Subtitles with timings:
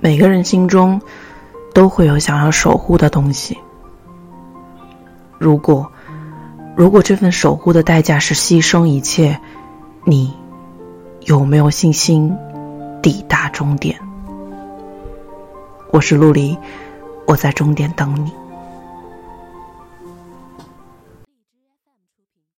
[0.00, 1.00] 每个人心中
[1.74, 3.58] 都会有想要守护的东西。
[5.38, 5.90] 如果
[6.76, 9.40] 如果这份守护的代价是牺牲一切
[10.04, 10.32] 你
[11.22, 12.36] 有没有信心
[13.02, 13.98] 抵达终点？
[15.90, 16.56] 我是陆离
[17.26, 18.32] 我在终点等你。